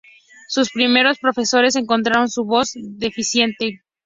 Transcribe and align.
Sus 0.47 0.71
primeros 0.71 1.19
profesores 1.19 1.75
encontraron 1.75 2.27
su 2.27 2.43
voz 2.43 2.71
deficiente. 2.73 3.83